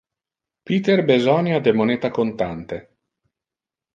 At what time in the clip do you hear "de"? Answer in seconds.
1.67-1.73